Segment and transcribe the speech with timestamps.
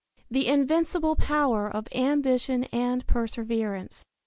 [0.31, 4.03] THE INVINCIBLE POWER OP AMBITION AND PERSEVERANCE.